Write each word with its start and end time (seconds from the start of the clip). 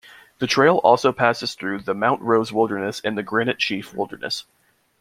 The 0.39 0.47
trail 0.47 0.77
also 0.77 1.13
passes 1.13 1.53
through 1.53 1.81
the 1.81 1.93
Mount 1.93 2.23
Rose 2.23 2.51
Wilderness 2.51 3.01
and 3.03 3.15
the 3.15 3.21
Granite 3.21 3.59
Chief 3.59 3.93
Wilderness. 3.93 4.45